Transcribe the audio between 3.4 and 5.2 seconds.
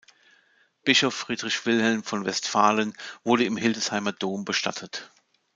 im Hildesheimer Dom bestattet.